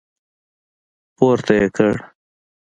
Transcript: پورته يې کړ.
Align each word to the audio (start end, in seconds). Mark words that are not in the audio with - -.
پورته 1.15 1.53
يې 1.59 1.67
کړ. 1.75 1.93